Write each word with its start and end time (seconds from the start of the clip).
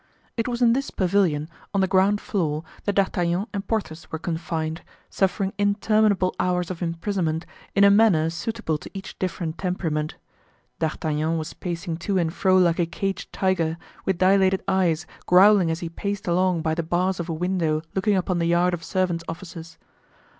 It 0.35 0.47
was 0.47 0.63
in 0.63 0.73
this 0.73 0.89
pavilion, 0.89 1.47
on 1.75 1.81
the 1.81 1.87
ground 1.87 2.19
floor, 2.19 2.63
that 2.85 2.95
D'Artagnan 2.95 3.45
and 3.53 3.67
Porthos 3.67 4.11
were 4.11 4.17
confined, 4.17 4.81
suffering 5.11 5.53
interminable 5.59 6.35
hours 6.39 6.71
of 6.71 6.81
imprisonment 6.81 7.45
in 7.75 7.83
a 7.83 7.91
manner 7.91 8.31
suitable 8.31 8.79
to 8.79 8.89
each 8.95 9.19
different 9.19 9.59
temperament. 9.59 10.15
D'Artagnan 10.79 11.37
was 11.37 11.53
pacing 11.53 11.97
to 11.97 12.17
and 12.17 12.33
fro 12.33 12.57
like 12.57 12.79
a 12.79 12.87
caged 12.87 13.31
tiger; 13.31 13.77
with 14.03 14.17
dilated 14.17 14.63
eyes, 14.67 15.05
growling 15.27 15.69
as 15.69 15.81
he 15.81 15.89
paced 15.89 16.27
along 16.27 16.63
by 16.63 16.73
the 16.73 16.81
bars 16.81 17.19
of 17.19 17.29
a 17.29 17.33
window 17.35 17.83
looking 17.93 18.15
upon 18.15 18.39
the 18.39 18.47
yard 18.47 18.73
of 18.73 18.83
servant's 18.83 19.23
offices. 19.29 19.77